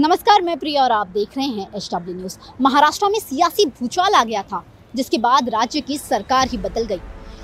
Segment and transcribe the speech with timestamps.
[0.00, 4.14] नमस्कार, मैं प्रिया और आप देख रहे हैं एच डब्ल्यू न्यूज़। महाराष्ट्र में सियासी भूचाल
[4.14, 4.64] आ गया था,
[4.96, 7.00] जिसके बाद राज्य की सरकार ही बदल गई।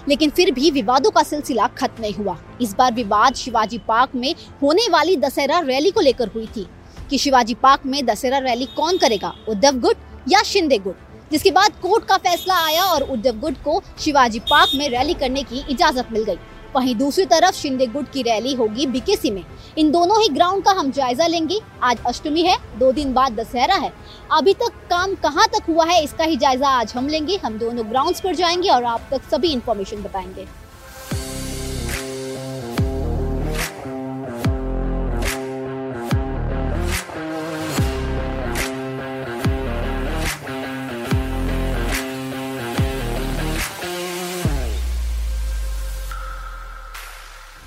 [0.09, 4.35] लेकिन फिर भी विवादों का सिलसिला खत्म नहीं हुआ। इस बार विवाद शिवाजी पार्क में
[4.63, 6.67] होने वाली दशहरा रैली को लेकर हुई थी।
[7.11, 9.97] कि शिवाजी पार्क में दशहरा रैली कौन करेगा, उद्धव गुट
[10.29, 10.99] या शिंदे गुट?
[11.33, 15.43] जिसके बाद कोर्ट का फैसला आया और उद्धव गुट को शिवाजी पार्क में रैली करने
[15.43, 16.37] की इजाज़त मिल गई।
[16.77, 19.45] वहीं दूसरी तरफ़ शिंदे गुट की रैली होगी बीकेसी में।
[19.79, 23.75] इन दोनों ही ग्राउंड का हम जायजा लेंगे। आज अष्टमी है, दो दिन बाद दशहरा
[23.75, 23.93] है।
[24.33, 27.91] अभी तक काम कहाँ तक हुआ है, इसका ही जायजा आज हम लेंगे। हम दोनों
[27.91, 30.64] ग्राउंड्स पर जाएँगे और आप तक सभी इन्फॉर्मेशन बताएँगे।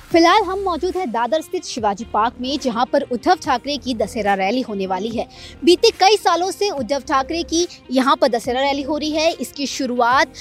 [0.07, 4.33] फ़िलहाल हम मौजूद हैं दादर स्थित शिवाजी पार्क में, जहाँ पर उद्धव ठाकरे की दशहरा
[4.33, 5.27] रैली होने वाली है।
[5.63, 9.65] बीते कई सालों से उद्धव ठाकरे की यहाँ पर दशहरा रैली हो रही है। इसकी
[9.67, 10.33] शुरुआत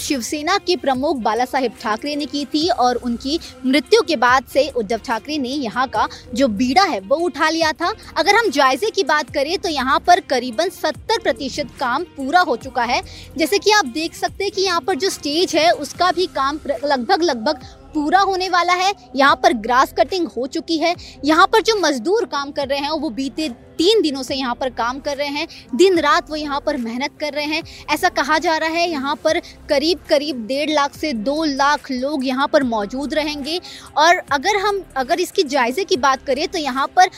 [0.00, 4.68] शिवसेना के प्रमुख बाला साहेब ठाकरे ने की थी और उनकी मृत्यु के बाद से
[4.70, 8.90] उद्धव ठाकरे ने यहाँ का जो बीड़ा है, वो उठा लिया था। अगर हम जायजे
[8.90, 13.00] की बात करें तो यहाँ पर करीबन सत्तर प्रतिशत काम पूरा हो चुका है।
[13.36, 16.60] जैसे कि आप देख सकते हैं कि यहाँ पर जो स्टेज है, उसका भी काम
[16.84, 21.62] लगभग लगभग पूरा होने वाला है। यहाँ पर ग्रास कटिंग हो चुकी है। यहाँ पर
[21.62, 25.16] जो मजदूर काम कर रहे हैं वो बीते तीन दिनों से यहाँ पर काम कर
[25.16, 28.68] रहे हैं, दिन रात वो यहाँ पर मेहनत कर रहे हैं। ऐसा कहा जा रहा
[28.70, 33.60] है, यहाँ पर करीब करीब डेढ़ लाख से दो लाख लोग यहाँ पर मौजूद रहेंगे।
[33.98, 37.10] और अगर हम, अगर इसकी जायजे की बात करें तो यहाँ पर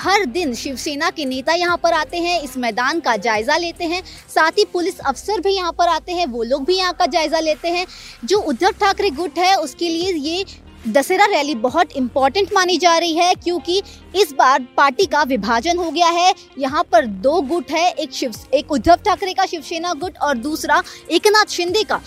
[0.00, 4.02] हर दिन शिवसेना के नेता यहाँ पर आते हैं, इस मैदान का जायज़ा लेते हैं।
[4.28, 7.40] साथ ही पुलिस अफसर भी यहाँ पर आते हैं, वो लोग भी यहाँ का जायज़ा
[7.40, 7.86] लेते हैं।
[8.24, 10.44] जो उद्धव ठाकरे गुट है, उसके लिए ये
[10.86, 13.82] दशहरा रैली बहुत इंपॉर्टेंट मानी जा रही है, क्योंकि
[14.14, 18.34] इस बार पार्टी का विभाजन हो गया है। यहाँ पर दो गुट है, एक शिव,
[18.54, 22.00] एक उद्धव ठाकरे का शिवसेना गुट और दूसरा एकनाथ शिंदे का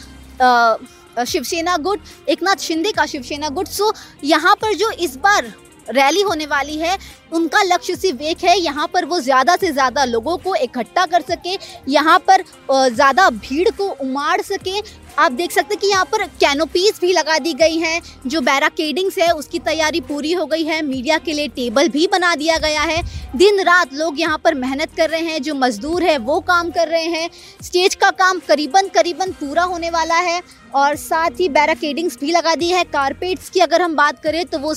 [1.24, 2.00] शिवसेना गुट,
[2.30, 3.94] एकनाथ शिंदे का शिवसेना गुट। सो
[4.24, 5.54] यहाँ पर जो इस बार
[5.90, 6.98] रैली होने वाली है।
[7.34, 11.22] उनका लक्ष्य सिर्फ़ एक है, यहाँ पर वो ज़्यादा से ज़्यादा लोगों को इकट्ठा कर
[11.24, 16.24] सके, यहाँ पर ज़्यादा भीड़ को उमाड़ सके। आप देख सकते हैं कि यहाँ पर
[16.40, 20.82] कैनोपीज भी लगा दी गई हैं, जो बैराकेडिंग्स है, उसकी तैयारी पूरी हो गई है।
[20.82, 23.02] मीडिया के लिए टेबल भी बना दिया गया है।
[23.36, 26.88] दिन रात लोग यहाँ पर मेहनत कर रहे हैं, जो मजदूर है, वो काम कर
[26.88, 27.30] रहे हैं।
[27.64, 30.42] स्टेज का काम करीबन करीबन पूरा होने वाला है।
[30.76, 34.60] और साथ ही बैराकेडिंग्स भी लगा दी है। कारपेट्स की अगर हम बात करें तो
[34.60, 34.74] वो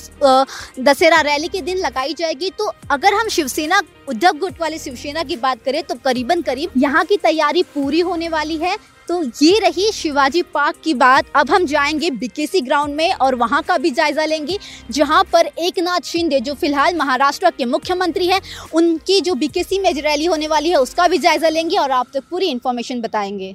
[0.80, 5.36] दशहरा रैली के दिन लगाई जाएगी। तो अगर हम शिवसेना, उद्धव गुट वाले शिवसेना की
[5.38, 8.76] बात करें तो करीबन करीब यहाँ की तैयारी पूरी होने वाली है।
[9.08, 13.62] तो ये रही शिवाजी पार्क की बात। अब हम जाएँगे बीकेसी ग्राउंड में और वहाँ
[13.62, 14.58] का भी जायजा लेंगे,
[14.90, 18.40] जहाँ पर एक नाथ शिंदे, जो फ़िलहाल महाराष्ट्र के मुख्यमंत्री हैं,
[18.72, 22.24] उनकी जो बीकेसी में रैली होने वाली है, उसका भी जायजा लेंगे और आप तक
[22.30, 23.54] पूरी इन्फॉर्मेशन बताएँगे।